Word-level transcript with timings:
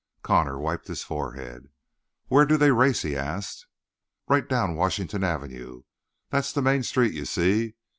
Connor 0.23 0.57
wiped 0.57 0.87
his 0.87 1.03
forehead. 1.03 1.69
"Where 2.25 2.47
do 2.47 2.57
they 2.57 2.71
race?" 2.71 3.03
he 3.03 3.15
asked. 3.15 3.67
"Right 4.27 4.49
down 4.49 4.73
Washington 4.73 5.23
Avenue. 5.23 5.83
That 6.31 6.43
is 6.47 6.53
the 6.53 6.63
main 6.63 6.81
street, 6.81 7.13
y'see. 7.13 7.75